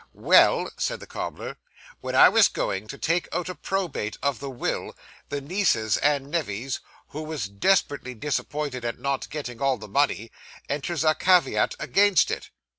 [0.13, 1.57] Well,' said the cobbler,
[1.99, 4.97] 'when I was going to take out a probate of the will,
[5.29, 10.31] the nieces and nevys, who was desperately disappointed at not getting all the money,
[10.67, 12.49] enters a caveat against it.